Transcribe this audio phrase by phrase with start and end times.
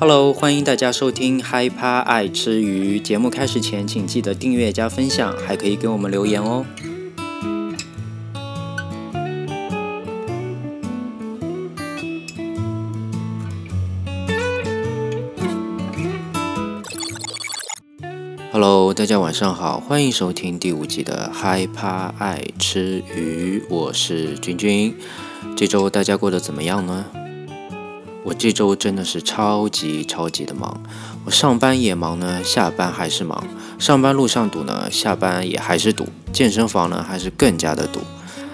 [0.00, 2.98] Hello，欢迎大家收听嗨趴爱吃鱼。
[2.98, 6.64] 节目开始前，请记得订阅加分享，还可以给我们留言哦。
[18.50, 24.94] Hello，大家晚上好，欢迎收听第五集的嗨趴爱吃鱼，我是君君。
[25.54, 27.04] 这周大家过得怎么样呢？
[28.22, 30.80] 我这周真的是超级超级的忙，
[31.24, 33.42] 我上班也忙呢，下班还是忙。
[33.78, 36.06] 上班路上堵呢，下班也还是堵。
[36.32, 38.00] 健身房呢，还是更加的堵。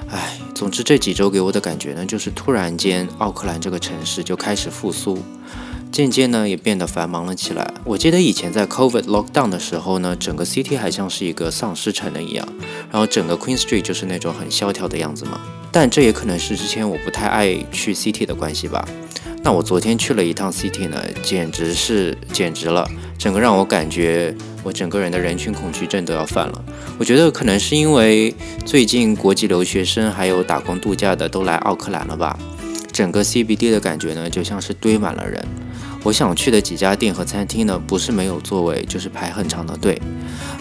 [0.09, 5.19] 唉，总之这几周给我的感觉呢，就是突然间奥克兰这个城市就开始复苏，
[5.91, 7.75] 渐渐呢也变得繁忙了起来。
[7.85, 12.47] 我记得以前在 COVID lockdown 的时候呢，整个 city 还像是一个丧尸城的一样，
[12.93, 15.41] 然后整个 Queen Street 就是那种很萧条的样子嘛。
[15.73, 18.89] 但这也可能是之前我不太爱去 city 的关系吧。
[19.47, 22.85] 那我昨天去了一趟 City 呢，简直是简直了，
[23.17, 26.65] 整个让我感觉我整个人的人群恐惧症都要犯了。
[26.99, 32.37] 我觉得可能是因为最近国际留学生还有打工度假的都来奥克兰了吧，
[32.91, 35.41] 整个 CBD 的感觉呢就像是堆满了人。
[36.03, 39.97] 我想去的几家店和餐厅呢，不是没有座位，就是排很长的队。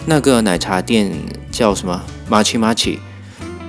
[0.04, 1.10] 那个奶茶店
[1.50, 2.00] 叫什么
[2.30, 2.98] Machi Machi，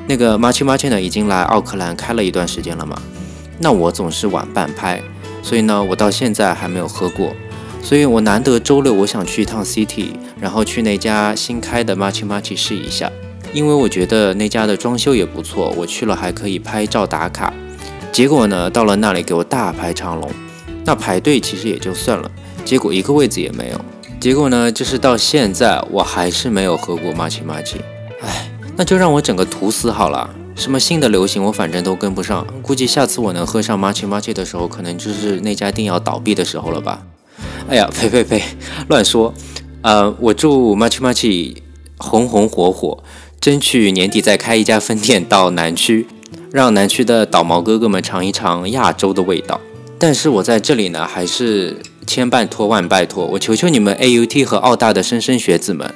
[0.07, 3.01] 那个 Machi Machi 呢已经来奥克兰开了一段时间了嘛。
[3.59, 5.01] 那我总是晚半拍，
[5.41, 7.33] 所以呢，我到现在还没有喝过。
[7.81, 10.09] 所以我难得周六，我想去一趟 City，
[10.41, 13.09] 然后去那家新开的 Machi Machi 试一下，
[13.53, 17.53] 因为我觉得那家的装修也不错，我去了还可以拍照打卡。
[18.11, 20.29] 结果呢，到了那里给我大排长龙，
[20.83, 22.29] 那排队其实也就算了，
[22.65, 23.79] 结果一个位子也没有。
[24.19, 27.77] 结果呢，就是到现在我还是没有喝过 Machi Machi，
[28.21, 30.29] 唉，那就让我整个吐死好了。
[30.57, 32.45] 什么新的流行，我反正都跟不上。
[32.63, 37.03] 估计下次我能喝上 Machi Machi 的时候，可能就是那家店要倒闭的时候了吧？
[37.69, 38.43] 哎呀，呸呸呸，
[38.89, 39.33] 乱说！
[39.83, 41.57] 呃，我祝 Machi Machi
[41.97, 43.03] 红红火火，
[43.39, 46.07] 争取年底再开一家分店到南区，
[46.51, 49.61] 让南区的倒毛哥哥们尝一尝亚洲的味道。
[49.99, 55.93] 但是我在这里呢，还是千拜托万拜托，我求求你们 AUT 和澳大的莘莘学子们。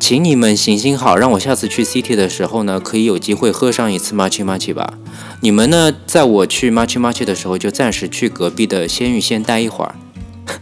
[0.00, 4.94] 请你们行行好，让我下次去 City 的时候呢，可以有机会喝上一次 Machi Machi 吧。
[5.40, 9.94] 你们呢，在我去 Machi Machi 的时候，就暂时去隔壁的鲜芋仙待一会儿，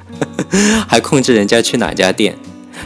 [0.89, 2.37] 还控制人家去哪家店。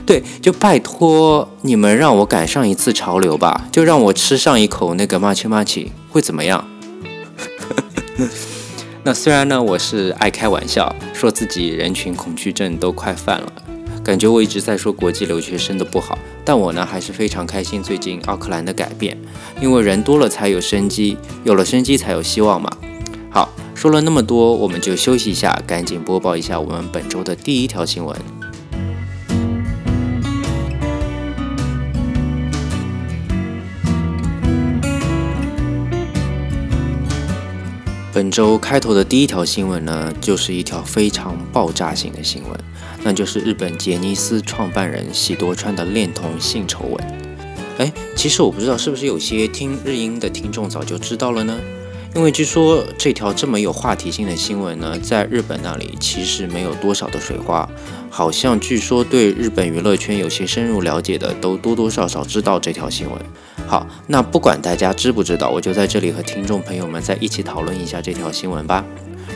[0.05, 6.69] 对，就拜托你们让我赶上一次潮流吧，就让我吃上一口那个 Machi Machi，会怎么样？
[9.03, 13.53] 那虽然呢，我是爱开玩笑，说自己人群恐惧症都快犯了。
[14.03, 19.17] 感觉我一直在说国际留学生的不好，但我呢还是非常开心最近奥克兰的改变，
[19.61, 22.71] 因为人多了才有生机，有了生机才有希望嘛。
[23.31, 28.17] 好，说了那么多，我们就休息一下，赶紧播报一下我们本周的第一条新闻。
[38.13, 42.61] 本周开头的第一条新闻呢，就是一条非常爆炸性的新闻。
[43.05, 47.07] 那就是日本杰尼斯创办人喜多川的恋童性丑闻。
[47.79, 51.57] 哎，其实我不知道是不是有些听日音的听众早就知道了呢？
[52.15, 57.69] 因为据说这条这么有话题性的新闻呢，在日本那里其实没有多少的水花。
[58.11, 63.19] 好像据说对日本娱乐圈有些深入了解的，都多多少少知道这条新闻。
[63.69, 68.85] 好，那不管大家知不知道，我就在这里和听众朋友们在一起讨论一下这条新闻吧。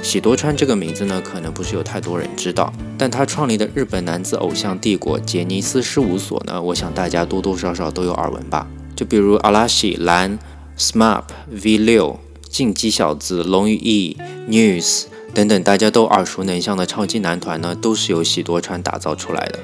[0.03, 8.67] 喜多川这个名字呢，可能不是有太多人知道，但他创立的日本男子偶像帝国杰尼斯事务所呢，我想大家多多少少都有耳闻吧。
[8.97, 10.37] 就比如阿拉西、蓝、
[10.77, 12.19] SMAP、V 六、
[12.54, 14.16] 进击小子、龙与翼、
[14.48, 19.59] News 等等，大家都耳熟能详的超级男团呢，都是由喜多川打造出来的。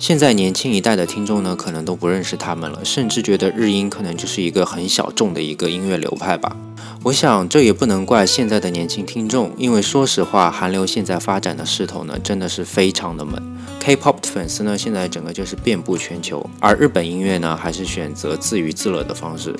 [0.00, 6.56] 现在年轻一代的听众呢，可能都不认识他们了，甚至觉得日音可能就是一个很小众的一个音乐流派吧。
[7.04, 13.40] 我想这也不能怪现在的年轻听众，因为说实话，韩流现在发展的势头呢，真的是非常的猛。
[13.78, 19.54] K-pop 的粉丝呢，现在整个就是遍布全球，而日本音乐呢，还是选择自娱自乐的方式，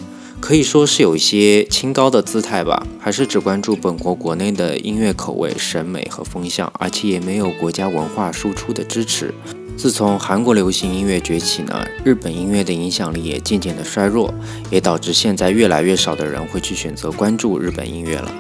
[0.47, 9.35] 可以说是有一些清高的姿态吧，还是只关注本国国内的音乐口味、审美和风向，而且也没有国家文化输出的支持。
[9.77, 14.33] 自从韩国流行音乐崛起呢，日本音乐的影响力也渐渐的衰弱，
[14.71, 18.33] 也导致现在越来越少的人会去选择关注日本音乐了。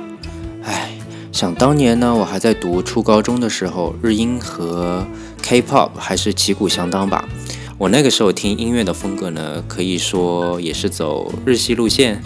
[0.63, 0.93] 唉，
[1.33, 5.05] 想当年呢，我还在读初高中的时候，日音和
[5.43, 7.29] K-pop 还是旗鼓相当吧。
[7.79, 12.23] 我那个时候听音乐的风格呢，可以说也是走日系路线。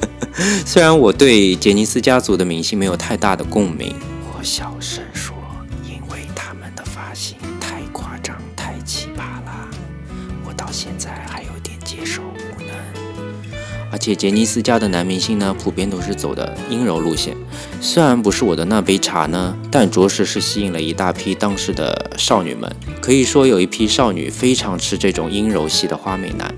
[0.66, 3.94] 虽然我对杰尼斯家族的明星没有太大的共鸣，
[4.36, 5.34] 我小声说，
[5.82, 7.14] 因为他们的发。
[7.14, 9.66] 型太夸张、太奇葩啦，
[10.46, 12.70] 我到现在还有点接受不能。
[13.90, 17.34] 而且杰尼斯家的男明星呢，普遍都是走的阴柔路线，
[17.80, 22.70] 虽然不是我的那杯茶呢，但着实是吸引了一大批当时的少女们。
[23.00, 26.52] 可以说有一批少女非常吃这种阴柔系的花美男。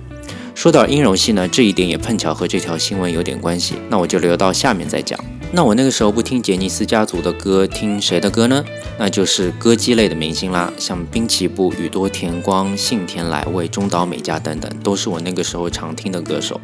[0.55, 5.19] 说到阴柔系呢，这一点也碰巧和这条新闻有点关系，那我就留到下面再讲。
[5.51, 8.63] 那我那个时候不听杰尼斯家族的歌，听谁的歌呢？
[8.99, 16.61] 那就是歌姬类的明星啦，像滨崎步、宇多田光、信田来未、中岛美嘉等等，都是我那个时候常听的歌手。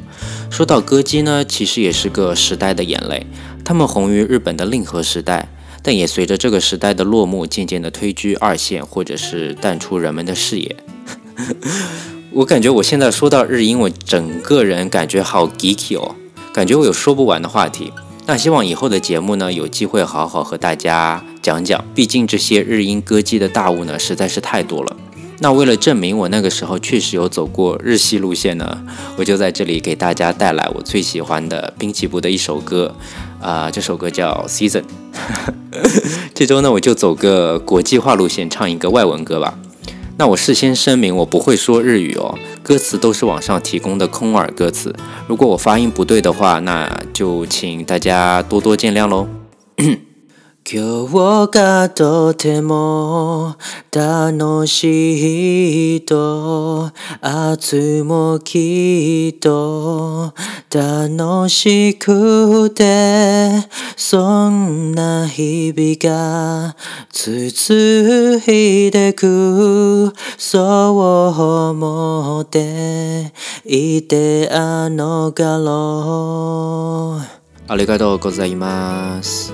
[0.51, 3.27] 说到歌姬呢，其实也是个时代的眼泪，
[3.65, 5.49] 他们红于日本的令和时代，
[5.83, 10.77] 但也随着这个时代的落幕，渐渐的退居二线，或者是淡出人们的视野。
[12.31, 16.15] 我感觉我现在说到日英，我整个人感觉好 geeky 哦，
[16.53, 17.93] 感觉我有说不完的话题。
[18.27, 21.85] 那希望以后的节目呢，有机会好好和大家讲讲。
[21.95, 24.97] 毕竟这些日英歌姬的大物呢，实在是太多了。
[25.41, 28.83] 那为了证明我那个时候确实有走过日系路线呢，
[29.17, 32.95] 我就在这里给大家带来我最喜欢的滨崎步的一首歌，
[33.45, 34.83] 啊，这首歌叫 Season。
[36.33, 39.59] 这周呢，我就走个国际化路线，唱一个外文歌吧。
[40.17, 44.95] 那我事先声明，我不会说日语哦，歌词都是网上提供的空耳歌词。
[45.27, 49.29] 如果我发音不对的话，那就请大家多多见谅喽。
[50.67, 53.55] 今日がとても
[53.93, 56.91] 楽しいと、
[57.23, 60.33] 明日もきっと
[60.73, 63.51] 楽しくて、
[63.95, 66.75] そんな日々が
[67.11, 70.63] 続いてく、そう
[71.73, 73.35] 思って
[73.67, 77.34] いてあの頃。
[77.68, 79.54] ありがとうございます。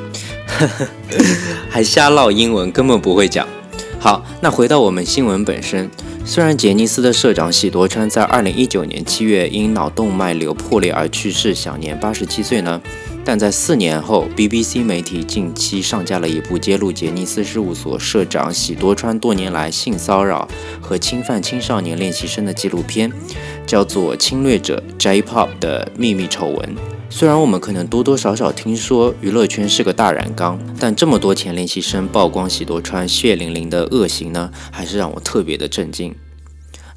[1.70, 3.46] 还瞎唠英文，根本不会讲。
[4.00, 5.90] 好，那回到我们新闻本身。
[6.24, 12.82] 虽然杰尼斯的社长喜多川在二零一九年七月因脑动脉瘤破裂而去世，享年八十七岁呢，
[13.31, 20.49] 但在四年后，BBC 媒体近期上架了一部揭露杰尼斯事务所社长喜多川多年来性骚扰
[20.81, 23.09] 和侵犯青少年练习生的纪录片，
[23.65, 26.59] 叫做《侵略者 J-Pop 的秘密丑闻》。
[27.09, 36.13] 虽然我们可能多多少少听说娱乐圈是个大染缸，但这么多前练习生曝光喜多川血淋淋的恶行呢，还是让我特别的震惊。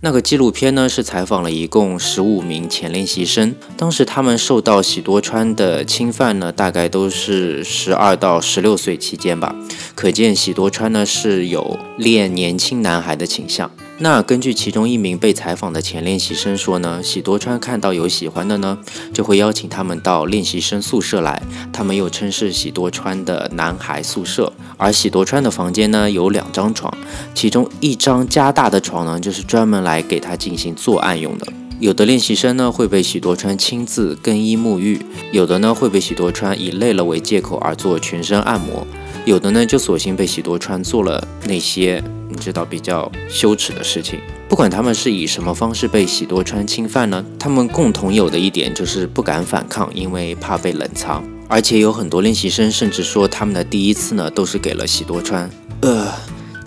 [0.06, 9.56] 那个纪录片呢，是采访了一共十五名前练习生，当时他们受到喜多川的侵犯呢，大概都是十二到十六岁期间吧，
[9.96, 13.72] 可见喜多川呢是有恋年轻男孩的倾向。
[14.04, 18.78] 那根据其中一名被采访的前练习生说呢，喜多川看到有喜欢的呢，
[19.14, 21.42] 就会邀请他们到练习生宿舍来，
[21.72, 24.52] 他们又称是喜多川的男孩宿舍。
[24.76, 26.94] 而喜多川的房间呢有两张床，
[27.34, 31.48] 其中一张加大的床呢就是专门来给他进行作案用的。
[31.80, 35.00] 有的练习生呢会被喜多川亲自更衣沐浴，
[35.32, 38.86] 有的呢会被喜多川以累了为借口而做全身按摩，
[39.24, 42.04] 有的呢就索性被喜多川做了那些。
[42.36, 47.24] 知道比较羞耻的事情，不管他们是以什么方式被喜多川侵犯呢？
[47.40, 51.24] 他们共同有的一点就是不敢反抗，因为怕被冷藏。
[51.48, 55.50] 而且有很多练习生甚至说，他们的第一次呢都是给了喜多川。
[55.82, 56.08] 呃，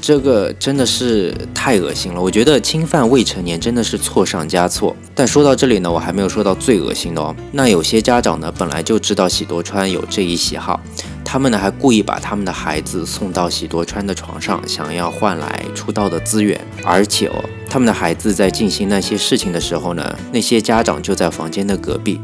[0.01, 2.21] 这个真的是太恶心了。
[2.21, 4.95] 我觉得侵犯未成年真的是错上加错。
[5.15, 7.35] 但说到这里呢，我还没有说到最恶心的哦。
[7.51, 10.81] 那有些家长呢本来就知道喜多川有这一喜好。
[11.29, 16.59] 他们呢还故意把他们的孩子送到喜多川的床上，想要换来出道的资源。
[16.85, 22.21] 而且哦，他们的孩子在进行那些事情的时候呢，那些家长就在房间的隔壁。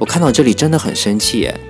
[0.00, 1.60] 我看到这里真的很生气耶！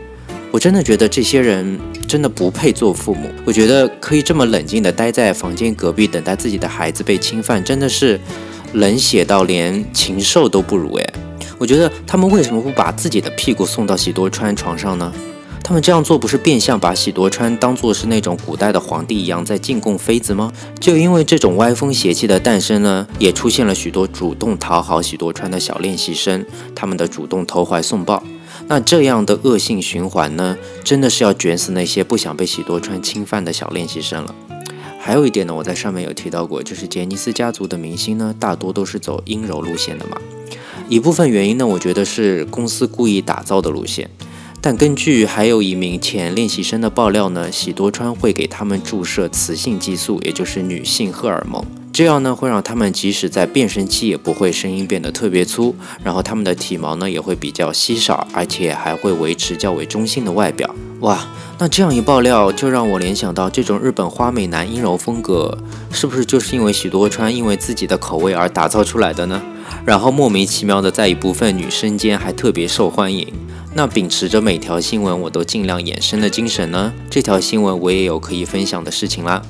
[0.50, 3.30] 我真的觉得这些人真的不配做父母。
[3.44, 8.18] 我觉得可以这么冷静的待在房间隔壁，等待自己的孩子被侵犯，真的是
[8.72, 11.12] 冷血到连禽兽都不如诶。
[11.58, 15.12] 我觉得他们为什么不把自己的屁股送到喜多川床上呢？
[15.62, 20.52] 他们这样做不是变相把喜多川当做是那种古代的皇帝一样在进贡妃子吗？
[20.80, 28.22] 就因为这种歪风邪气的诞生呢，也出现了许多主动讨好喜多川的小练习生，他们的主动投怀送抱。
[28.66, 34.34] 那这样的恶性循环呢，真的是要卷死那些不想被喜多川侵犯的小练习生了。
[34.98, 40.16] 还有一点呢，我在上面有提到过，就是杰尼斯家族的明星呢，大多都是走阴柔路线的嘛。
[40.88, 44.10] 一部分原因呢，我觉得是公司故意打造的路线。
[44.62, 51.64] 但根据还有一名前练习生的爆料呢，喜多川会给他们注射雌性激素，也就是女性荷尔蒙。
[51.92, 55.74] 这样呢会让他们即使在变声期也不会声音变得特别粗，
[56.04, 60.72] 然后他们的体毛呢也会比较稀少，而且还会维持较为中性的外表。
[61.00, 61.26] 哇，
[61.58, 65.56] 那这样一爆料，就让我联想到这种日本花美男阴柔风格，
[65.90, 69.42] 是不是就是因为许多川因为自己的口味而打造出来的呢？
[69.84, 73.32] 然后莫名其妙的在一部分女生间还特别受欢迎。
[73.74, 79.40] 那秉持着每条新闻我都尽量衍生的精神呢，这条新闻我也有可以分享的事情啦。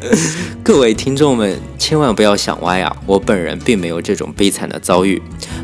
[0.64, 2.96] 各位听众们，千万不要想歪啊！
[3.06, 5.20] 我本人并没有这种悲惨的遭遇，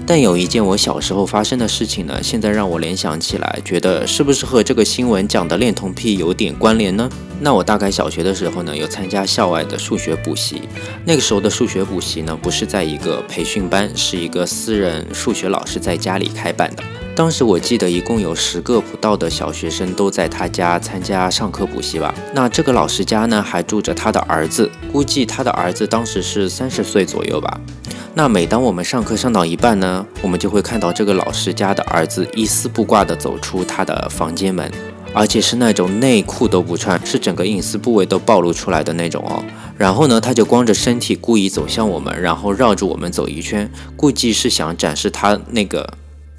[0.06, 7.08] 但有一件我小时候发生的事情呢，现在让我联想起来，觉得是不是和这个新闻讲的恋童癖有点关联呢？
[7.40, 10.62] 那我大概小学的时候呢，有参加校外的数学补习，
[11.04, 16.82] 那个时候的数学补习呢，不是在一个培训班，是一个私人数学老师在家里开办的。
[17.16, 22.14] 当时我记得一共有十个不到的小学生都在他家参加上课补习吧。
[22.34, 27.58] 那这个老师家呢还住着他的儿子，估计他的儿子当时是三十岁左右吧。
[28.12, 34.70] 那每当我们上课上到一半呢，我们就会看到这个老师家的儿子一丝不挂地走出他的房间门，
[35.14, 39.42] 而且是那种内裤都不穿，是整个隐私部位都暴露出来的那种哦。
[39.78, 45.94] 然后呢，他就光着身体故意走向我们，然后绕着我们走一圈，估计是想展示他那个。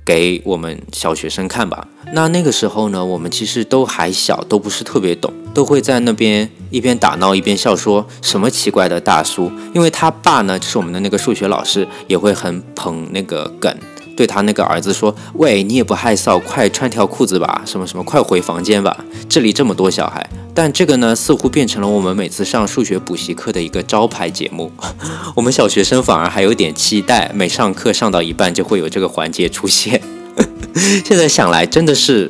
[0.07, 1.85] 给我们小学生看吧。
[2.13, 9.51] 那那个时候呢，我们其实都还小，都不是特别懂，都会在那边一边打闹一边笑，说什么奇怪的大叔。
[9.73, 13.77] 因为他爸呢，就是我们的那个数学老师，也会很捧那个梗。
[14.17, 24.71] 对他那个儿子说：“喂，你也不害臊，快穿条裤子吧，什么什么，快回房间吧，这里这么多小孩。”但这个呢，似乎变成了我们每次上数学补习课的一个招牌节目。
[25.35, 30.01] 我们小学生反而还有点期待，每上课上到一半就会有这个环节出现。
[31.05, 32.27] 现在想来真的是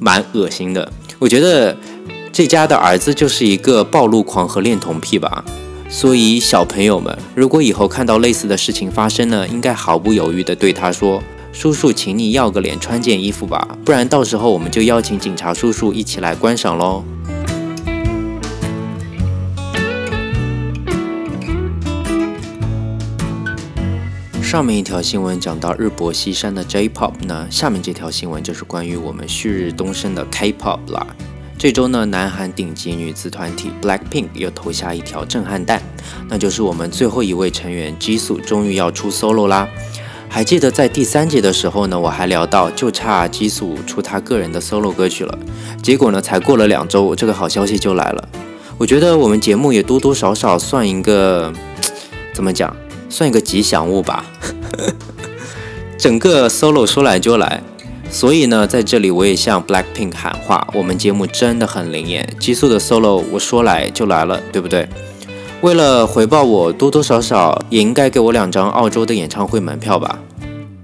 [0.00, 0.92] 蛮恶心的。
[1.20, 1.76] 我觉得
[2.32, 5.44] 这家的儿子就是一个暴露狂和恋童癖吧。
[5.88, 11.22] 所以，小朋友们，如果以后看到类似的事情发生呢，应该毫不犹豫地对他说
[11.54, 17.02] ：“叔叔，请你要个脸，穿件衣服吧，不然到时候我们就邀请警察叔叔一起来观赏喽。”
[24.42, 31.06] 上面一条新闻讲到日薄西山的 J-pop 呢，下面这条新闻就是关于我们旭日东升的 K-pop 啦。
[31.58, 35.82] 这周呢，南韩顶级女子团体 Blackpink 又投下一条震撼弹，
[36.28, 39.66] 那就是我们最后一位成员 Jisoo 终于要出 solo 啦。
[40.28, 45.38] 还记得在第三节的时候呢，我还聊到就差 Jisoo 出他个人的 solo 歌曲了。
[45.82, 48.28] 结果呢，才过了两周，这个好消息就来了。
[48.76, 51.50] 我觉得我们节目也多多少少算一个，
[52.34, 52.76] 怎么讲，
[53.08, 54.26] 算一个吉祥物吧。
[55.96, 57.62] 整个 solo 说来就来。
[58.10, 64.88] 所以呢，在这里我也向 Blackpink 喊话，我们节目真的很灵验，激素的 solo 我说来就来了，对不对？
[65.60, 70.18] 为了回报我，多多少少也应该给我两张澳洲的演唱会门票吧？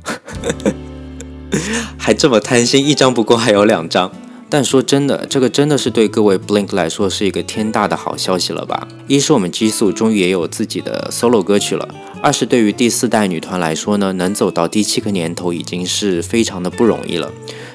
[1.96, 4.10] 还这么贪心，一张不够还有两张。
[4.52, 8.86] 但说真的，这个真的是对各位 Blink 来说是一个天大的好消息了吧？
[9.08, 11.88] 一是我们激素终于也有自己的 solo 歌曲了。
[12.20, 17.32] 二是对于第四代女团来说呢，能走到第七个年头已经是非常的不容易了。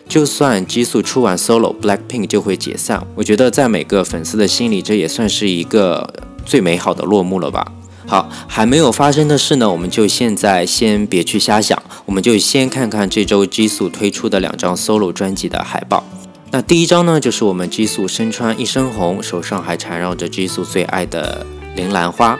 [0.07, 3.07] 就算激素出完 solo，Blackpink 就会解散。
[3.15, 6.13] 我觉得在每个粉丝的心里，这也算是一个
[6.45, 7.73] 最美好的落幕了吧。
[8.05, 16.05] 好，还没有发生的事呢，我们就现在先别去瞎想，我们就先看看这周激素推出的两张 solo 专辑的海报。
[16.49, 22.39] 那第一张呢，就是我们激素身穿一身红，手上还缠绕着激素最爱的铃兰花。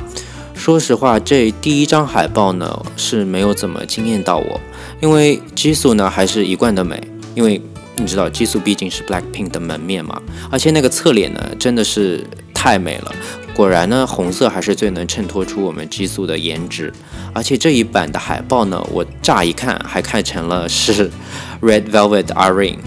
[0.56, 4.60] 说实话，这第一张海报呢是没有怎么惊艳到我，
[5.02, 7.00] 因为激素呢还是一贯的美，
[7.36, 7.62] 因为
[7.98, 13.14] 你知道激素毕竟是 Blackpink 的门面嘛，而且那个侧脸呢真的是太美了，
[13.54, 16.92] 果然呢红色还是最能衬托出我们激素的颜值，
[17.34, 21.12] 而且这一版的海报呢，我乍一看还看成了是
[21.62, 22.78] Red Velvet Irene，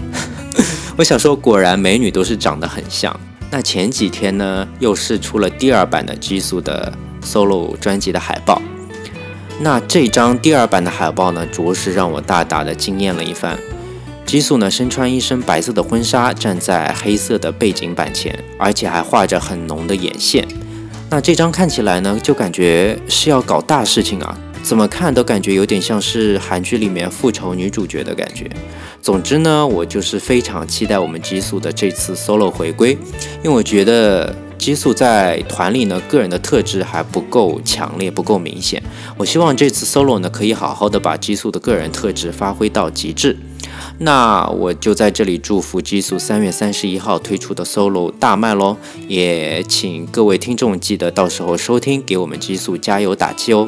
[0.97, 3.17] 我想说果然美女都是长得很像。
[3.49, 6.91] 那前几天呢又是出了第二版的激素的。
[7.23, 8.59] solo 专辑的海报，
[9.59, 13.55] 那这张第二版的海报呢，着实让我大大的惊艳了一番。
[14.25, 20.47] 激素呢身穿一身白色的婚纱，站在黑色的背景板前，而且还画着很浓的眼线。
[21.11, 28.49] 那这张看起来呢，就感觉是要搞大事情啊，怎么看都感觉有点像是韩剧里面复仇女主角的感觉。
[29.01, 32.91] 总之呢，我就是非常期待我们激素的这次 solo 回归，
[33.43, 34.35] 因为我觉得。
[34.61, 38.79] 激素在团里呢，个人的特质还不够强烈，不够明显。
[39.17, 43.35] 我希望这次 solo 呢，可以好好的把激素的个人特质发挥到极致。
[43.97, 48.77] 那我就在这里祝福激素三月三十一号推出的 solo 大卖喽，
[49.07, 53.67] 也请各位听众记得到时候收听，给我们激素加油打气哦。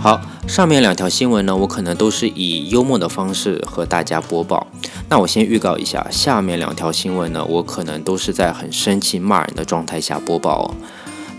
[0.00, 4.64] 好，上面两条新闻呢，我可能都是以幽默的方式和大家播报。
[5.08, 10.74] 那我先预告一下，下面两条新闻呢，我可能都是在很生气骂人的状态下播报哦。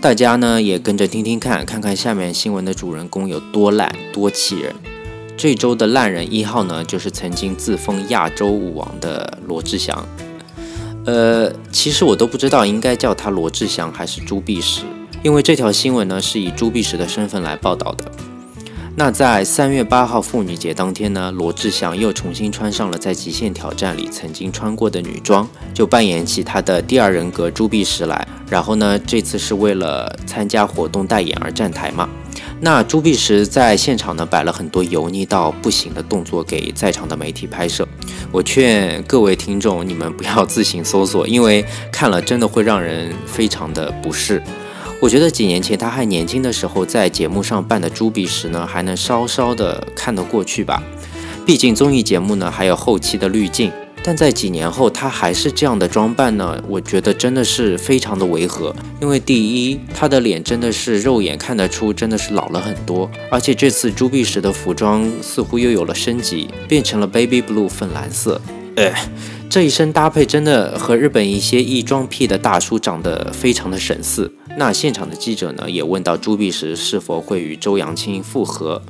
[0.02, 4.74] 大家呢也跟着听听看，看看下面新闻的主人公有多烂、多气人。
[5.38, 10.06] 这周的烂人一号呢，就是曾经自封亚洲舞王的罗志祥。
[11.06, 14.82] 呃，其实我都不知道应该叫他罗志祥还是朱碧石，
[15.22, 18.04] 因为这条新闻呢是以朱碧石的身份来报道的。
[19.02, 28.28] 那在三月八号妇女节当天呢，罗志祥又重新穿上了在《极限挑战》里曾经穿过的女装，就扮演起他的第二人格朱碧石来。
[28.50, 32.06] 然后呢，这次是为了参加活动代言而站台嘛。
[32.60, 37.88] 那朱碧石在现场呢摆了很多油腻到不行的动作给在场的媒体拍摄。
[38.30, 44.42] 我劝各位听众，你们不要自行搜索，因为看了真的会让人非常的不适。
[45.00, 50.82] 我觉得几年前他还年轻的时候，在节目上扮的朱碧石呢，还能稍稍的看得过去吧。
[51.46, 53.72] 毕竟综艺节目呢还有后期的滤镜，
[54.04, 58.76] 但在几年后他还是这样的装扮呢，我觉得真的是非常的违和。
[59.00, 68.38] 因为第一，他的脸真的是肉眼看得出真的是老了很多，而且这次朱碧石的服装似乎又有了升级，变成了 baby blue 粉蓝色。
[68.76, 68.92] 呃，
[69.48, 74.30] 这一身搭配真的和日本一些异装癖的大叔长得非常的神似。
[74.56, 78.82] 那现场的记者呢，也问到朱碧石是否会与周扬青复合，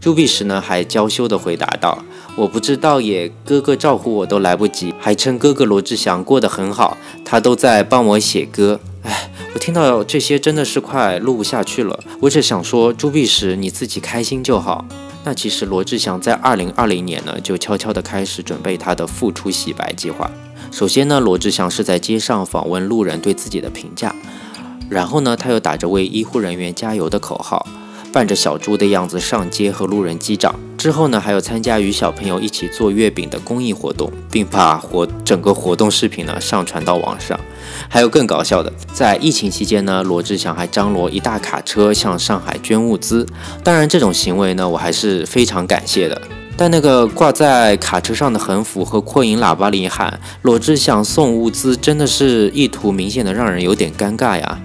[0.00, 2.04] 朱碧石呢还娇羞地回答道
[2.36, 11.98] ：“我不知道耶，哥哥照顾我都来不及，还称哥哥罗志祥过得很好，他都在帮我写歌。”哎，我听到这些真的是快录不下去了。
[12.20, 14.84] 我只想说，朱碧石你自己开心就好。
[15.24, 20.30] 那其实罗志祥在二零二零年呢，就悄悄地开始准备他的复出洗白计划。
[20.70, 24.14] 首先呢，罗志祥是在街上访问路人对自己的评价。
[24.88, 27.66] 然后呢，他又打着为医护人员加油的口号，
[28.12, 30.54] 扮着小猪的样子上街和路人击掌。
[30.76, 37.40] 之后呢，还有参加与小朋友一起做月饼的公益活动，并把活整个活动视频呢上传到网上。
[37.88, 43.26] 还有更搞笑的，在疫情期间呢，罗志祥还张罗一大卡车向上海捐物资。
[43.62, 46.20] 当然，这种行为呢，我还是非常感谢的。
[46.56, 54.60] 但那个挂在卡车上的横幅和扩音喇叭里喊“罗志祥送物资”，真的是意图明显的让人有点尴尬呀。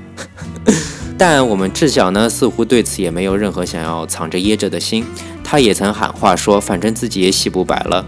[1.17, 5.05] 但我们志晓呢，似乎对此也没有任何想要藏着掖着的心。
[5.43, 8.05] 他也曾喊话说，反正自己也洗不白了。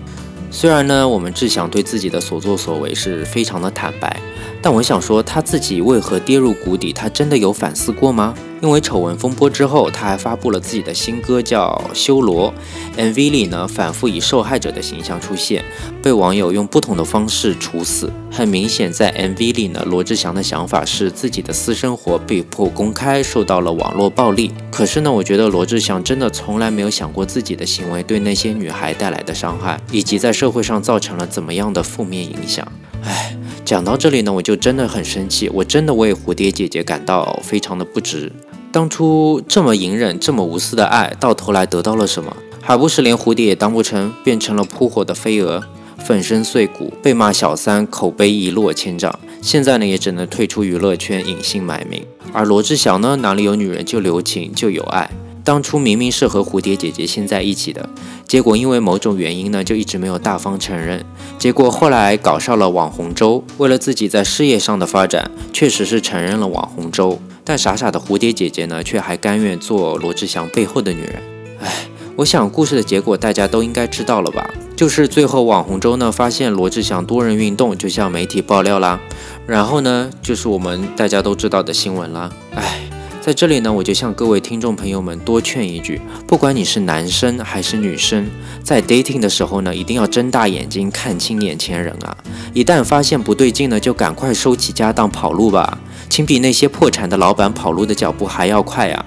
[0.50, 4.16] 虽然呢，我们志晓对自己的所作所为是非常的坦白，
[4.62, 8.34] 但我想说，他自己为何跌入谷底，他真的有反思过吗？
[8.62, 12.54] 因为丑闻风波之后，他还发布了自己的新歌，叫《修罗》。
[13.00, 15.65] MV 里呢，反复以受害者的形象出现，
[16.04, 18.12] 被网友用不同的方式处死。
[18.32, 24.54] 很明显，在 MV 里呢，罗志祥的想法是自己的私生活被迫公开，受到了网络暴力。
[24.71, 32.67] 可是呢，我觉得罗志祥真的从来没有想过自己的行为对那些女孩带来的伤害，以及在社会上造成了怎么样的负面影响。
[33.04, 38.32] 唉，讲到这里呢，我就真的很生气，我真的为蝴蝶姐姐感到非常的不值。
[38.71, 42.36] 当初这么隐忍、这么无私的爱，到头来得到了什么？
[42.62, 45.63] 还不是连蝴蝶也当不成，变成了扑火的飞蛾，
[45.97, 49.17] 粉身碎骨，被骂小三，口碑一落千丈。
[49.41, 52.04] 现在呢，也只能退出娱乐圈，隐姓埋名。
[52.34, 55.10] 而罗志祥呢，哪里有女人就留情就有爱。
[55.44, 57.90] 当初明明是和蝴蝶姐姐先在一起的，
[58.28, 61.04] 结果因为某种原因呢，就一直没有大方承认。
[61.40, 67.20] 结果后来搞上了网红周，为了自己在事业上的发展，确实是承认了网红周。
[67.44, 71.22] 但傻傻的蝴蝶姐姐呢，却还甘愿做罗志祥背后的女人。
[71.60, 71.74] 唉，
[72.18, 74.48] 我想故事的结果大家都应该知道了吧？
[74.76, 79.00] 就是最后网红周呢发现罗志祥多人运动，就向媒体爆料啦。
[79.48, 82.32] 然后呢，就是我们大家都知道的新闻啦。
[82.54, 82.80] 唉，
[83.22, 88.28] 在这里呢，我就向各位听众朋友们多劝一句：不管你是男生还是女生，
[88.64, 92.18] 在 dating 的时候呢，一定要睁大眼睛看清眼前人啊！
[92.52, 95.78] 一旦发现不对劲呢，就赶快收起家当跑路吧。
[96.10, 99.06] 请比那些破产的老板跑路的脚步还要快啊！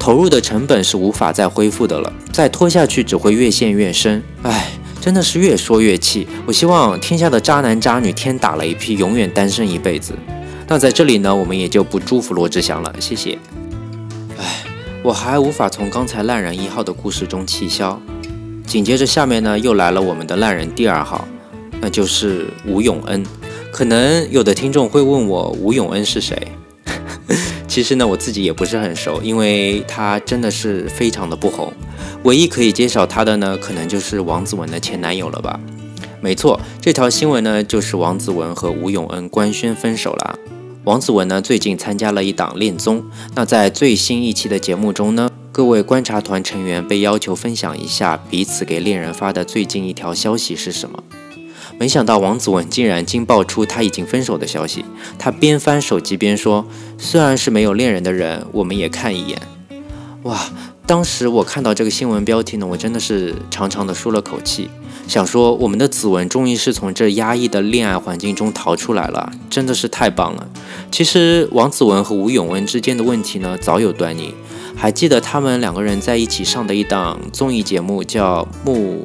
[0.00, 4.20] 投入的成本是无法再恢复的了，再拖下去只会越陷越深。
[4.42, 6.26] 唉，真的是越说越气。
[6.44, 10.12] 我希望天下的渣男渣女天打雷劈，永远单身一辈子。
[10.66, 13.38] 那在这里呢，我们也就不祝福罗志祥了，谢谢。
[14.38, 14.64] 唉，
[15.02, 18.00] 我还无法从刚才烂人一号的故事中气消。
[18.66, 21.28] 紧接着下面呢，又来了我们的烂人第二号，
[21.80, 23.22] 那就是吴永恩。
[23.70, 26.48] 可能有的听众会问我吴永恩是谁？
[27.68, 31.72] 其实呢，我自己也不是很熟，因为他真的是非常的不红。
[32.22, 35.60] 唯一可以介绍他的呢，可能就是王子文的前男友了吧。
[36.22, 40.38] 没错，这条新闻呢，就是王子文和吴永恩官宣分手了。
[40.84, 43.02] 王子文呢，最近参加了一档恋综，
[43.34, 51.02] 那在最新一期的节目中呢，各位观察团成员被要求分享一下彼此给恋人发的最近一条消息是什么。
[51.78, 54.84] 没想到王子文竟然惊爆出他已经分手的消息。
[55.18, 56.66] 他边翻手机边说
[56.98, 59.40] ：“虽然是没有恋人的人，我们也看一眼。”
[60.24, 60.38] 哇！
[60.86, 64.68] 当时我看到这个新闻标题呢，我真的是长长的舒了口气，
[65.06, 70.48] 想说我们的子文终于是从这压抑的恋爱环境中逃出来了，真的是太棒了。
[70.90, 74.34] 其实王子文和吴永恩之间的问题呢，早有端倪。
[74.76, 79.04] 还记得他们两个人在一起上的一档综艺节目叫《木》，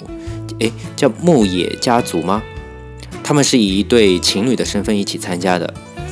[0.66, 2.42] 哎，叫《木野家族》吗？
[3.24, 5.72] 他们是以一对情侣的身份一起参加的。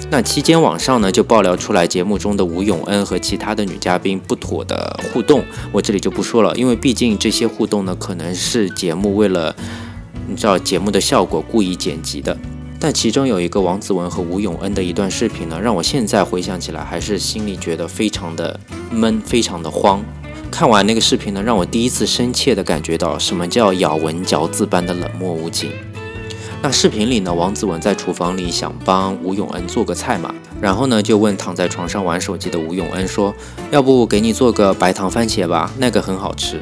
[0.09, 9.53] 那期间网上呢就爆料出来节目中的吴永恩和其他的女嘉宾不妥的互动，我这里就不说了，因为毕竟这些互动呢可能是节目为了
[10.27, 12.35] 你知道节目的效果故意剪辑的。
[12.79, 18.57] 但其中有一个王子文和吴永恩的一段视频呢，让我现在回想起来还是心里觉得非常的
[18.91, 20.01] 闷，非常的慌。
[20.49, 25.71] 看完那个视频呢，让我第一次深切的感觉到什么叫咬文嚼字般的冷漠无情。
[26.59, 33.33] 那视频里呢，王子文在厨房里想帮吴永恩做个菜嘛，然后呢就问躺在床上玩手机的吴永恩说
[33.71, 36.59] ：“要不给你做个白糖番茄吧，那个很好吃。”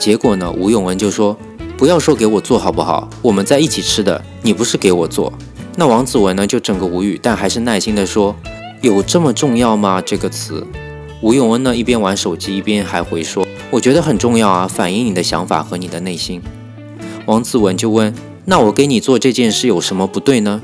[0.00, 1.36] 结果呢，吴永恩就说
[1.76, 3.08] ：“不要说给我做好不好？
[3.20, 5.32] 我们在一起吃的，你不是给我做。”
[5.76, 8.34] 那王子文呢就整个无语，但还是耐心的说
[8.80, 10.66] ：“有这么重要吗？”这个词，
[11.20, 16.42] 吴永恩呢一边玩手机一边还回说：“我觉得很重要啊，反映你的想法和你的内心。”
[17.26, 18.12] 王子文就问。
[18.46, 20.62] 那我给你做这件事有什么不对呢？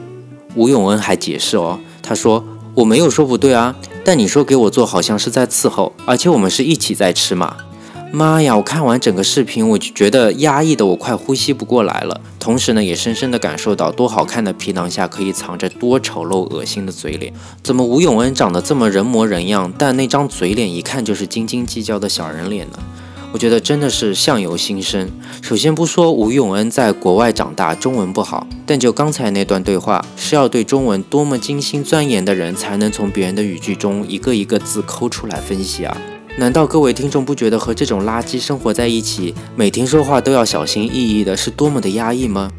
[0.55, 7.57] 吴永恩还解释哦，他说我没有说不对啊，但你说给我做好像是在伺候，而且我们是一起在吃嘛。
[8.13, 8.57] 妈呀！
[8.57, 17.33] 我看完整个视频，我就觉得压抑的我快呼吸不过来了，同时呢，也深深的感受到多好看的皮囊下可以藏着多丑陋恶心的嘴脸。
[17.63, 22.79] 怎么吴永恩长得这么人模人样，但那张嘴脸一看就是斤斤计较的小人脸呢？
[23.33, 25.09] 我觉得真的是相由心生。
[25.41, 35.97] 首先不说吴永恩在国外长大，中文不好，但就刚才那段对话，是要对中文多么精心钻研的人才能从别人的语句中一个一个字抠出来分析啊？
[36.39, 42.51] 难道各位听众不觉得和这种垃圾生活在一起，每天说话都要小心翼翼的，是多么的压抑吗？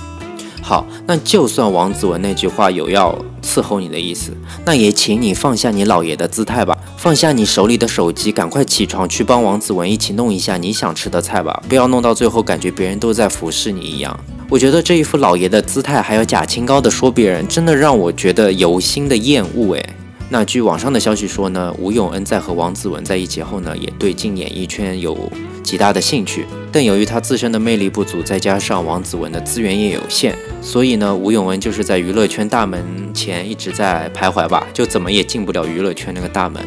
[0.61, 4.31] 好，那就算王子文那句话有要伺候你的意思，
[4.63, 14.17] 那也请你放下你老爷的姿态吧，放下你手里的手机，赶快起床去帮王子文一起弄一下你想吃的菜吧，不要弄到最后感觉别人都在服侍你一样。
[14.49, 19.89] 我觉得这一副老爷的姿态，还有假清高的说别人，真的让我觉得由心的厌恶诶。
[20.29, 25.17] 那据网上的消息说呢，吴永恩在和王子文在一起后呢，也对进演艺圈有
[25.63, 26.45] 极大的兴趣。
[26.71, 36.63] 但由于他自身的魅力不足，再加上王子文的资源也有限，所以呢，吴永文就是在娱乐圈大门前一直在徘徊吧，就怎么也进不了娱乐圈那个大门。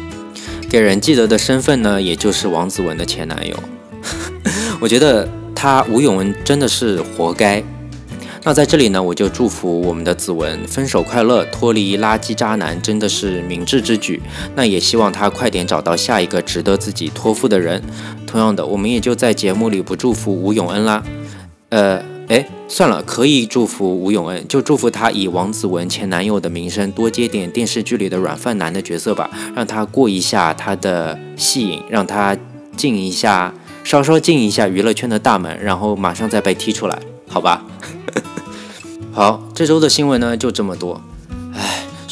[0.69, 3.55] 给人记得的身份呢，也就是王子文的前男友。
[4.79, 7.63] 我觉得他吴永文真的是活该。
[8.47, 14.21] 那在这里呢，我就祝福我们的子文分手快乐，脱离垃圾渣男，真的是明智之举。
[14.53, 17.81] 那也希望他快点找到下一个值得自己托付的人。
[18.35, 21.01] 同样的，我们也就在节目里不祝福吴永恩啦。
[21.69, 32.35] 呃，哎，算了，可以祝福吴永恩，就祝福他以王子文前男友的名声多接点电视剧里的软饭男的角色吧，让他过一下他的戏瘾，让他
[32.75, 33.53] 进一下，
[33.85, 37.63] 稍稍进一下娱乐圈的大门，然后马上再被踢出来，好吧？
[39.15, 40.99] 好，这周的新闻呢就这么多。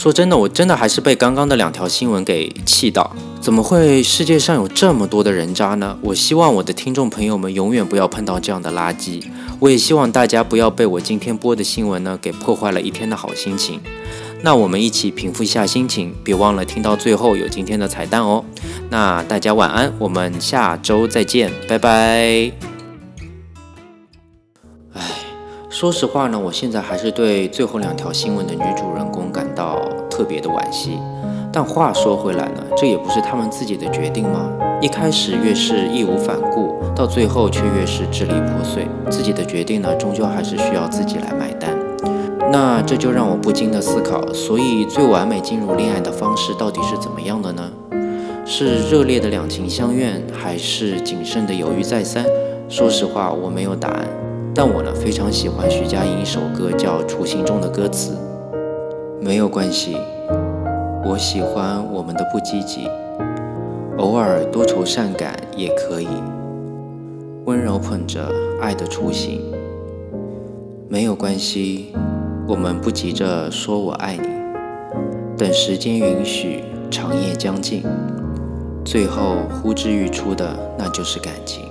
[0.04, 3.10] 说真的，我真的还是被刚刚的两条新闻给气到。
[3.40, 5.98] 怎么会世界上有这么多的人渣呢？
[6.02, 9.24] 我希望我的听众朋友们永远不要碰到这样的垃圾。
[9.62, 13.80] 我也希望大家不要被我今天播的新闻呢给破坏了一天的好心情。
[14.42, 18.44] 那我们一起平复一下心情，别忘了听到最后有今天的彩蛋哦。
[18.90, 22.52] 那大家晚安，我们下周再见，拜拜。
[25.70, 29.82] 说实话呢，我现在还是对最后两条新闻的女主人公感到
[30.14, 31.00] 特别的惋惜。
[31.52, 34.48] 但话说回来呢，这也不是他们自己的决定吗？
[34.80, 38.88] 一开始越是义无反顾，到最后却越是支离破碎。
[39.10, 41.76] 自己的决定呢，终究还是需要自己来买单。
[42.52, 47.64] 那这就让我不禁的思考：所以最完美进入恋爱的方式到底是怎么样的呢？
[48.46, 52.26] 是热烈的两情相悦，还是谨慎的犹豫再三？
[52.68, 54.08] 说实话，我没有答案。
[54.56, 58.16] 但我呢非常喜欢徐佳莹一首歌叫《雏形》中的歌词，
[59.24, 59.96] 没有关系，
[61.06, 62.90] 我喜欢我们的不积极，
[63.98, 66.08] 偶尔多愁善感也可以，
[67.46, 68.30] 温柔捧着
[68.62, 69.40] 爱的雏形。
[70.90, 71.94] 没有关系，
[72.46, 74.28] 我们不急着说我爱你，
[75.38, 77.82] 等时间允许，长夜将近，
[78.84, 81.64] 最后呼之欲出的那就是感情。